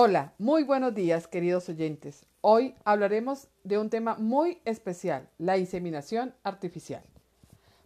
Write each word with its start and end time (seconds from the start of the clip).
Hola, 0.00 0.32
muy 0.38 0.62
buenos 0.62 0.94
días 0.94 1.26
queridos 1.26 1.68
oyentes. 1.68 2.24
Hoy 2.40 2.76
hablaremos 2.84 3.48
de 3.64 3.78
un 3.78 3.90
tema 3.90 4.14
muy 4.14 4.62
especial, 4.64 5.28
la 5.38 5.58
inseminación 5.58 6.36
artificial. 6.44 7.02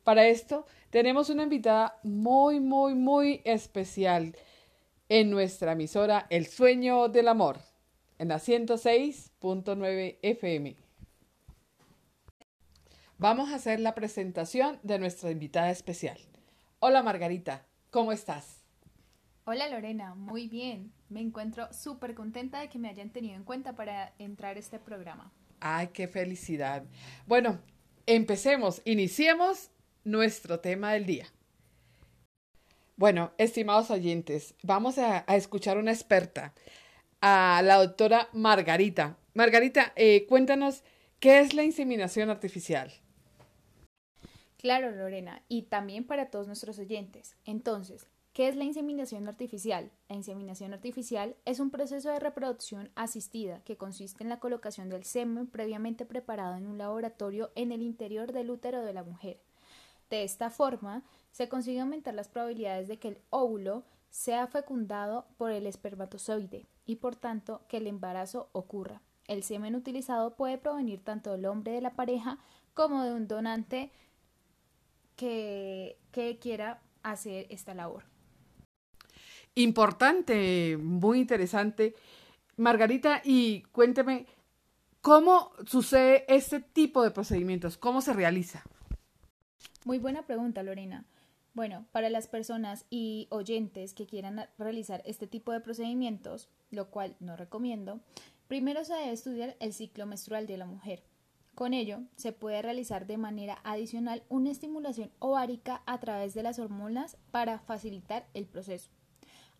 Para 0.04 0.27
esto 0.27 0.67
tenemos 0.90 1.30
una 1.30 1.45
invitada 1.45 1.98
muy, 2.03 2.61
muy, 2.61 2.95
muy 2.95 3.40
especial 3.46 4.37
en 5.09 5.30
nuestra 5.30 5.72
emisora 5.72 6.27
El 6.29 6.45
Sueño 6.48 7.09
del 7.09 7.29
Amor, 7.29 7.61
en 8.19 8.29
la 8.29 8.37
106.9 8.37 10.19
FM. 10.21 10.76
Vamos 13.17 13.49
a 13.49 13.54
hacer 13.54 13.81
la 13.81 13.94
presentación 13.94 14.79
de 14.83 14.99
nuestra 14.99 15.31
invitada 15.31 15.71
especial. 15.71 16.19
Hola 16.79 17.02
Margarita, 17.02 17.65
¿cómo 17.91 18.12
estás? 18.12 18.62
Hola 19.45 19.69
Lorena, 19.69 20.15
muy 20.15 20.47
bien. 20.47 20.93
Me 21.09 21.20
encuentro 21.20 21.73
súper 21.73 22.15
contenta 22.15 22.61
de 22.61 22.69
que 22.69 22.79
me 22.79 22.88
hayan 22.88 23.11
tenido 23.11 23.35
en 23.35 23.43
cuenta 23.43 23.75
para 23.75 24.15
entrar 24.21 24.57
a 24.57 24.61
este 24.61 24.79
programa. 24.79 25.33
Ay, 25.59 25.89
qué 25.89 26.07
felicidad. 26.07 26.85
Bueno, 27.27 27.61
empecemos, 28.07 28.83
iniciemos 28.85 29.73
nuestro 30.05 30.61
tema 30.61 30.93
del 30.93 31.07
día. 31.07 31.27
Bueno, 32.97 33.33
estimados 33.37 33.91
oyentes, 33.91 34.55
vamos 34.63 34.99
a, 34.99 35.25
a 35.27 35.35
escuchar 35.35 35.77
una 35.77 35.91
experta, 35.91 36.55
a 37.21 37.63
la 37.65 37.79
doctora 37.79 38.29
Margarita. 38.33 39.19
Margarita, 39.35 39.93
eh, 39.97 40.24
cuéntanos, 40.29 40.85
¿qué 41.19 41.41
es 41.41 41.52
la 41.52 41.65
inseminación 41.65 42.30
artificial? 42.30 42.93
Claro, 44.57 44.93
Lorena, 44.93 45.43
y 45.49 45.63
también 45.63 46.05
para 46.05 46.30
todos 46.30 46.47
nuestros 46.47 46.79
oyentes. 46.79 47.35
Entonces, 47.45 48.07
¿Qué 48.33 48.49
es 48.49 48.57
la 48.57 48.65
inseminación 48.65 49.29
artificial? 49.29 49.91
La 50.09 50.17
inseminación 50.17 50.73
artificial 50.73 51.37
es 51.45 51.61
un 51.61 51.71
proceso 51.71 52.09
de 52.09 52.19
reproducción 52.19 52.91
asistida 52.95 53.63
que 53.65 53.77
consiste 53.77 54.25
en 54.25 54.31
la 54.31 54.41
colocación 54.41 54.89
del 54.89 55.05
semen 55.05 55.47
previamente 55.47 56.07
preparado 56.07 56.57
en 56.57 56.66
un 56.66 56.79
laboratorio 56.79 57.51
en 57.57 57.73
el 57.73 57.83
interior 57.83 58.33
del 58.33 58.51
útero 58.51 58.80
de 58.87 58.95
la 58.95 59.02
mujer. 59.02 59.43
De 60.09 60.24
esta 60.24 60.49
forma, 60.49 61.02
se 61.30 61.51
consigue 61.51 61.80
aumentar 61.80 62.15
las 62.15 62.29
probabilidades 62.29 62.89
de 62.89 62.99
que 62.99 63.09
el 63.09 63.19
óvulo 63.29 63.85
sea 64.08 64.46
fecundado 64.46 65.27
por 65.36 65.50
el 65.50 65.67
espermatozoide 65.67 66.67
y 66.86 66.96
por 66.96 67.17
tanto 67.17 67.61
que 67.69 67.77
el 67.77 67.86
embarazo 67.86 68.48
ocurra. 68.52 69.02
El 69.27 69.42
semen 69.42 69.74
utilizado 69.74 70.36
puede 70.36 70.56
provenir 70.56 71.05
tanto 71.05 71.33
del 71.33 71.44
hombre 71.44 71.72
de 71.72 71.83
la 71.83 71.96
pareja 71.96 72.39
como 72.72 73.05
de 73.05 73.12
un 73.12 73.28
donante 73.28 73.92
que, 75.17 75.98
quiera 76.41 76.80
hacer 77.02 77.46
esta 77.50 77.74
labor 77.74 78.11
importante, 79.55 80.77
muy 80.77 81.20
interesante. 81.20 81.95
Margarita, 82.56 83.22
y 83.25 83.62
cuénteme, 83.72 84.27
¿cómo 85.00 85.53
sucede 85.67 86.25
este 86.28 86.61
tipo 86.61 87.03
de 87.03 87.11
procedimientos? 87.11 87.77
¿Cómo 87.77 88.00
se 88.00 88.12
realiza? 88.12 88.62
Muy 89.84 89.98
buena 89.98 90.23
pregunta, 90.23 90.62
Lorena. 90.62 91.05
Bueno, 91.55 91.86
para 91.92 92.08
las 92.08 92.28
personas 92.28 92.86
y 92.89 93.27
oyentes 93.30 93.92
que 93.92 94.06
quieran 94.06 94.47
realizar 94.58 95.03
este 95.05 95.27
tipo 95.27 95.53
de 95.53 95.61
procedimientos, 95.61 96.48
lo 96.70 96.89
cual 96.89 97.14
no 97.20 97.36
recomiendo, 97.36 98.00
primero 98.48 98.84
se 98.84 98.95
debe 98.95 99.12
estudiar 99.12 99.56
el 99.61 99.75
ciclo 99.75 100.06
menstrual 100.06 100.47
de 100.47 100.56
la 100.56 100.67
mujer. 100.67 101.03
Con 101.55 101.75
ello, 101.75 102.00
se 102.17 102.33
puede 102.33 102.62
realizar 102.62 103.06
de 103.06 103.19
manera 103.19 103.58
adicional 103.64 104.23
una 104.30 104.50
estimulación 104.50 105.11
ovárica 105.19 105.83
a 105.84 106.00
través 106.00 106.33
de 106.33 106.42
las 106.42 106.58
hormonas 106.58 107.19
para 107.30 107.58
facilitar 107.58 108.27
el 108.33 108.47
proceso 108.47 108.91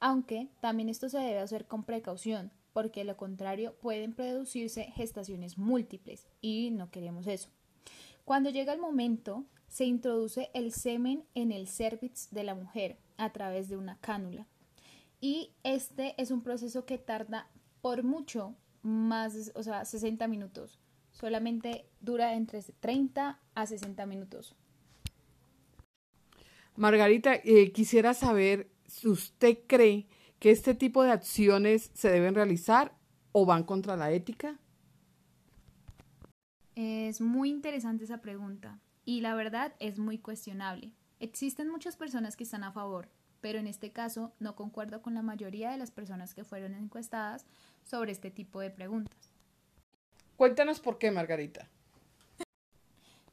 aunque 0.03 0.49
también 0.61 0.89
esto 0.89 1.09
se 1.09 1.19
debe 1.19 1.39
hacer 1.39 1.67
con 1.67 1.85
precaución, 1.85 2.51
porque 2.73 3.01
de 3.01 3.05
lo 3.05 3.17
contrario 3.17 3.77
pueden 3.81 4.15
producirse 4.15 4.91
gestaciones 4.97 5.59
múltiples 5.59 6.27
y 6.41 6.73
no 6.73 6.91
queremos 6.91 7.29
eso. 7.29 7.51
Cuando 8.25 8.51
llega 8.51 8.73
el 8.73 8.81
momento, 8.81 9.45
se 9.69 9.85
introduce 9.85 10.51
el 10.55 10.73
semen 10.73 11.23
en 11.37 11.53
el 11.53 11.69
cervix 11.69 12.29
de 12.33 12.43
la 12.43 12.57
mujer 12.57 12.99
a 13.17 13.33
través 13.33 13.69
de 13.69 13.77
una 13.77 13.97
cánula. 14.01 14.49
Y 15.21 15.53
este 15.63 16.21
es 16.21 16.33
un 16.33 16.43
proceso 16.43 16.85
que 16.85 16.99
tarda 16.99 17.49
por 17.81 18.03
mucho 18.03 18.57
más, 18.83 19.53
o 19.55 19.63
sea, 19.63 19.85
60 19.85 20.27
minutos. 20.27 20.81
Solamente 21.13 21.87
dura 22.01 22.35
entre 22.35 22.61
30 22.61 23.39
a 23.55 23.67
60 23.67 24.05
minutos. 24.07 24.57
Margarita, 26.75 27.37
eh, 27.37 27.71
quisiera 27.71 28.15
saber 28.15 28.72
¿usted 29.05 29.59
cree 29.67 30.07
que 30.39 30.51
este 30.51 30.75
tipo 30.75 31.03
de 31.03 31.13
acciones 31.13 31.91
se 31.95 32.11
deben 32.11 32.35
realizar 32.35 32.95
o 33.33 33.47
van 33.47 33.65
contra 33.65 33.97
la 33.97 34.11
ética? 34.13 34.59
Es 36.75 37.21
muy 37.21 37.51
interesante 37.51 38.05
esa 38.05 38.23
pregunta 38.23 38.79
y 39.05 39.21
la 39.21 39.35
verdad 39.35 39.75
es 39.79 39.99
muy 39.99 40.19
cuestionable. 40.19 40.93
Existen 41.21 41.69
muchas 41.69 41.97
personas 41.97 42.37
que 42.37 42.45
están 42.45 42.65
a 42.65 42.73
favor, 42.73 43.09
pero 43.41 43.59
en 43.59 43.67
este 43.67 43.93
caso 43.93 44.33
no 44.41 44.57
concuerdo 44.57 45.03
con 45.03 45.15
la 45.15 45.23
mayoría 45.23 45.71
de 45.71 45.79
las 45.79 45.91
personas 45.91 46.35
que 46.35 46.45
fueron 46.45 46.75
encuestadas 46.75 47.47
sobre 47.85 48.13
este 48.13 48.31
tipo 48.31 48.61
de 48.61 48.71
preguntas. 48.71 49.33
Cuéntanos 50.37 50.81
por 50.81 50.99
qué, 50.99 51.11
Margarita. 51.11 51.69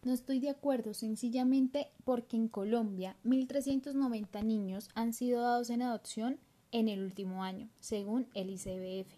No 0.01 0.13
estoy 0.13 0.39
de 0.39 0.49
acuerdo 0.49 0.93
sencillamente 0.93 1.91
porque 2.05 2.37
en 2.37 2.47
Colombia 2.47 3.17
1.390 3.25 4.43
niños 4.43 4.87
han 4.95 5.11
sido 5.11 5.41
dados 5.41 5.69
en 5.69 5.81
adopción 5.81 6.39
en 6.71 6.87
el 6.87 7.03
último 7.03 7.43
año, 7.43 7.69
según 7.79 8.27
el 8.33 8.49
ICBF. 8.49 9.11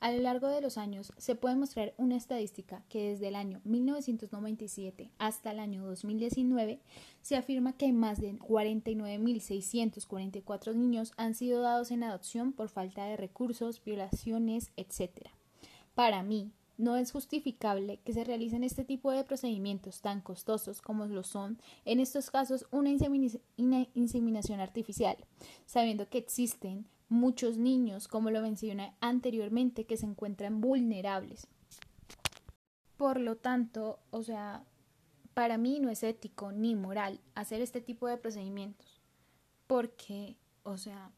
A 0.00 0.12
lo 0.12 0.20
largo 0.20 0.48
de 0.48 0.60
los 0.60 0.76
años 0.78 1.12
se 1.16 1.34
puede 1.34 1.56
mostrar 1.56 1.92
una 1.96 2.14
estadística 2.16 2.84
que 2.88 3.08
desde 3.10 3.26
el 3.28 3.34
año 3.34 3.60
1997 3.64 5.10
hasta 5.18 5.50
el 5.50 5.58
año 5.58 5.84
2019 5.84 6.80
se 7.20 7.36
afirma 7.36 7.76
que 7.76 7.92
más 7.92 8.20
de 8.20 8.38
49.644 8.38 10.72
niños 10.74 11.12
han 11.16 11.34
sido 11.34 11.62
dados 11.62 11.90
en 11.90 12.04
adopción 12.04 12.52
por 12.52 12.68
falta 12.68 13.06
de 13.06 13.16
recursos, 13.16 13.82
violaciones, 13.82 14.70
etc. 14.76 15.30
Para 15.94 16.22
mí, 16.22 16.52
no 16.78 16.96
es 16.96 17.10
justificable 17.10 17.98
que 18.04 18.12
se 18.12 18.24
realicen 18.24 18.64
este 18.64 18.84
tipo 18.84 19.10
de 19.10 19.24
procedimientos 19.24 20.00
tan 20.00 20.20
costosos 20.20 20.80
como 20.80 21.06
lo 21.06 21.24
son 21.24 21.58
en 21.84 21.98
estos 22.00 22.30
casos 22.30 22.66
una, 22.70 22.90
inseminación 23.94 24.60
artificial, 24.60 25.16
sabiendo 25.66 26.08
que 26.08 26.18
existen 26.18 26.86
muchos 27.08 27.58
niños, 27.58 28.06
como 28.06 28.30
lo 28.30 28.40
mencioné 28.40 28.94
anteriormente, 29.00 29.84
que 29.84 29.96
se 29.96 30.06
encuentran 30.06 30.60
vulnerables. 30.60 31.48
Por 32.96 33.20
lo 33.20 33.36
tanto, 33.36 33.98
o 34.10 34.22
sea, 34.22 34.64
para 35.34 35.58
mí 35.58 35.80
no 35.80 35.90
es 35.90 36.02
ético 36.04 36.52
ni 36.52 36.76
moral 36.76 37.20
hacer 37.34 37.60
este 37.60 37.80
tipo 37.80 38.06
de 38.06 38.18
procedimientos, 38.18 39.00
porque, 39.66 40.36
o 40.62 40.76
sea, 40.76 41.10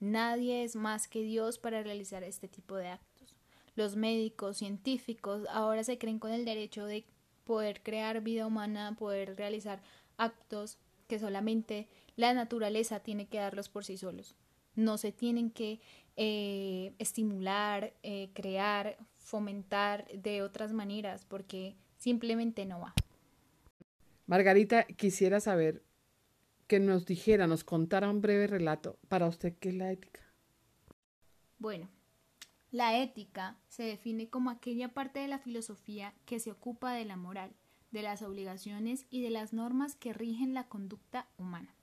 nadie 0.00 0.64
es 0.64 0.74
más 0.74 1.06
que 1.06 1.22
Dios 1.22 1.58
para 1.58 1.82
realizar 1.82 2.22
este 2.22 2.48
tipo 2.48 2.76
de 2.76 2.88
actos 2.88 3.11
los 3.74 3.96
médicos, 3.96 4.58
científicos, 4.58 5.46
ahora 5.50 5.84
se 5.84 5.98
creen 5.98 6.18
con 6.18 6.32
el 6.32 6.44
derecho 6.44 6.84
de 6.86 7.04
poder 7.44 7.82
crear 7.82 8.20
vida 8.20 8.46
humana, 8.46 8.94
poder 8.98 9.36
realizar 9.36 9.82
actos 10.16 10.78
que 11.08 11.18
solamente 11.18 11.88
la 12.16 12.34
naturaleza 12.34 13.00
tiene 13.00 13.26
que 13.26 13.38
darlos 13.38 13.68
por 13.68 13.84
sí 13.84 13.96
solos. 13.96 14.36
No 14.74 14.96
se 14.98 15.12
tienen 15.12 15.50
que 15.50 15.80
eh, 16.16 16.94
estimular, 16.98 17.92
eh, 18.02 18.30
crear, 18.34 18.96
fomentar 19.16 20.06
de 20.12 20.42
otras 20.42 20.72
maneras, 20.72 21.24
porque 21.26 21.76
simplemente 21.96 22.64
no 22.64 22.80
va. 22.80 22.94
Margarita, 24.26 24.84
quisiera 24.84 25.40
saber 25.40 25.82
que 26.66 26.80
nos 26.80 27.04
dijera, 27.04 27.46
nos 27.46 27.64
contara 27.64 28.08
un 28.08 28.22
breve 28.22 28.46
relato 28.46 28.98
para 29.08 29.26
usted 29.26 29.54
qué 29.58 29.70
es 29.70 29.74
la 29.74 29.92
ética. 29.92 30.20
Bueno, 31.58 31.90
la 32.72 32.98
ética 32.98 33.58
se 33.68 33.82
define 33.82 34.30
como 34.30 34.48
aquella 34.48 34.88
parte 34.88 35.20
de 35.20 35.28
la 35.28 35.38
filosofía 35.38 36.14
que 36.24 36.40
se 36.40 36.50
ocupa 36.50 36.94
de 36.94 37.04
la 37.04 37.16
moral, 37.16 37.52
de 37.90 38.00
las 38.00 38.22
obligaciones 38.22 39.04
y 39.10 39.20
de 39.20 39.28
las 39.28 39.52
normas 39.52 39.94
que 39.94 40.14
rigen 40.14 40.54
la 40.54 40.66
conducta 40.68 41.28
humana. 41.36 41.74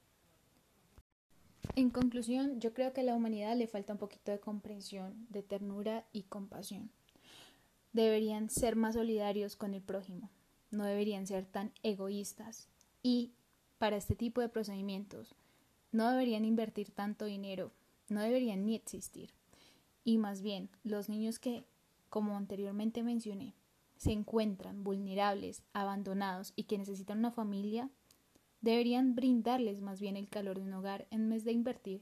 En 1.76 1.92
conclusión, 1.92 2.60
yo 2.60 2.74
creo 2.74 2.92
que 2.92 3.02
a 3.02 3.04
la 3.04 3.14
humanidad 3.14 3.56
le 3.56 3.68
falta 3.68 3.94
un 3.94 4.00
poquito 4.00 4.32
de 4.32 4.40
comprensión, 4.40 5.28
de 5.30 5.44
ternura 5.44 6.08
y 6.12 6.24
compasión. 6.24 6.90
Deberían 7.94 8.50
ser 8.50 8.76
más 8.76 8.96
solidarios 8.96 9.56
con 9.56 9.76
el 9.76 9.84
prójimo, 9.84 10.32
no 10.72 10.86
deberían 10.86 11.28
ser 11.28 11.46
tan 11.46 11.72
egoístas 11.84 12.68
y, 13.04 13.34
para 13.78 13.98
este 13.98 14.16
tipo 14.16 14.42
de 14.42 14.50
procedimientos, 14.50 15.36
no 15.92 16.10
deberían 16.10 16.46
invertir 16.46 16.90
tanto 16.90 17.26
dinero, 17.26 17.72
no 18.10 18.22
deberían 18.22 18.66
ni 18.66 18.74
existir 18.74 19.39
y 20.10 20.18
más 20.18 20.42
bien 20.42 20.72
los 20.84 21.08
niños 21.08 21.38
que, 21.38 21.66
como 22.10 22.36
anteriormente 22.36 23.04
mencioné, 23.04 23.54
se 23.96 24.12
encuentran 24.12 24.84
vulnerables, 24.84 25.62
abandonados 25.72 26.52
y 26.56 26.64
que 26.64 26.80
necesitan 26.80 27.20
una 27.20 27.30
familia, 27.30 27.92
deberían 28.60 29.14
brindarles 29.14 29.82
más 29.82 30.02
bien 30.02 30.18
el 30.18 30.28
calor 30.28 30.58
de 30.58 30.64
un 30.64 30.74
hogar 30.74 31.06
en 31.12 31.30
vez 31.30 31.44
de 31.44 31.52
invertir 31.52 32.02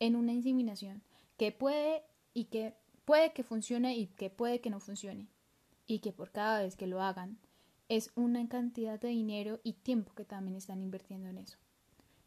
en 0.00 0.16
una 0.16 0.32
inseminación 0.32 1.02
que 1.36 1.52
puede 1.52 2.02
y 2.32 2.46
que 2.46 2.76
puede 3.04 3.34
que 3.34 3.42
funcione 3.42 3.94
y 3.94 4.06
que 4.06 4.30
puede 4.30 4.62
que 4.62 4.70
no 4.70 4.80
funcione. 4.80 5.28
Y 5.86 5.98
que 5.98 6.14
por 6.14 6.30
cada 6.30 6.62
vez 6.62 6.76
que 6.76 6.86
lo 6.86 7.02
hagan 7.02 7.36
es 7.90 8.10
una 8.14 8.48
cantidad 8.48 8.98
de 8.98 9.08
dinero 9.08 9.60
y 9.62 9.74
tiempo 9.74 10.14
que 10.14 10.24
también 10.24 10.56
están 10.56 10.80
invirtiendo 10.80 11.28
en 11.28 11.36
eso. 11.36 11.58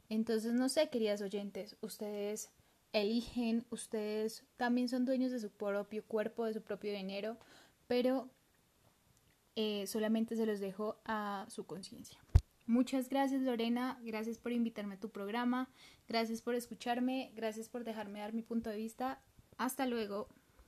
Entonces, 0.09 0.53
no 0.53 0.69
sé, 0.69 0.91
queridas 0.91 1.23
oyentes, 1.23 1.75
ustedes 1.81 2.51
eligen, 2.93 3.65
ustedes 3.69 4.45
también 4.57 4.89
son 4.89 5.05
dueños 5.05 5.31
de 5.31 5.39
su 5.39 5.49
propio 5.49 6.03
cuerpo, 6.05 6.45
de 6.45 6.53
su 6.53 6.61
propio 6.61 6.93
dinero, 6.93 7.37
pero 7.87 8.29
eh, 9.55 9.87
solamente 9.87 10.35
se 10.35 10.45
los 10.45 10.59
dejo 10.59 10.99
a 11.05 11.45
su 11.49 11.65
conciencia. 11.65 12.19
Muchas 12.65 13.07
gracias 13.09 13.41
Lorena, 13.41 13.97
gracias 14.03 14.37
por 14.37 14.51
invitarme 14.51 14.95
a 14.95 14.99
tu 14.99 15.09
programa, 15.09 15.69
gracias 16.07 16.41
por 16.41 16.53
escucharme, 16.53 17.31
gracias 17.33 17.69
por 17.69 17.85
dejarme 17.85 18.19
dar 18.19 18.33
mi 18.33 18.41
punto 18.41 18.69
de 18.69 18.77
vista. 18.77 19.21
Hasta 19.57 19.85
luego. 19.85 20.27